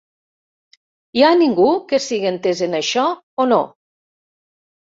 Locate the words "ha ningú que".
1.27-2.01